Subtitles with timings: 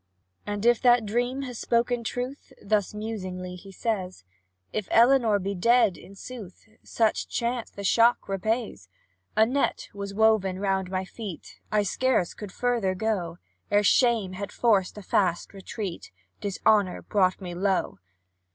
[0.47, 4.23] "And if that dream has spoken truth," Thus musingly he says;
[4.73, 8.89] "If Elinor be dead, in sooth, Such chance the shock repays:
[9.37, 13.37] A net was woven round my feet, I scarce could further go;
[13.69, 17.99] Ere shame had forced a fast retreat, Dishonour brought me low.